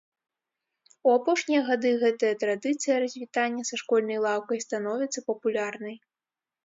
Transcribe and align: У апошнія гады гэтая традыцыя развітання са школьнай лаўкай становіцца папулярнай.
У 1.09 1.11
апошнія 1.17 1.59
гады 1.67 1.91
гэтая 2.03 2.31
традыцыя 2.43 2.95
развітання 3.03 3.63
са 3.71 3.75
школьнай 3.83 4.19
лаўкай 4.25 4.57
становіцца 4.67 5.19
папулярнай. 5.29 5.95